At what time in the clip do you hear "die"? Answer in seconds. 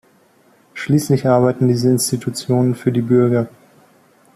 2.91-3.03